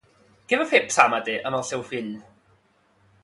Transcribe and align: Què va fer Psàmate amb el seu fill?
Què 0.51 0.57
va 0.61 0.65
fer 0.71 0.79
Psàmate 0.85 1.35
amb 1.49 1.59
el 1.59 1.65
seu 1.69 1.83
fill? 1.91 2.09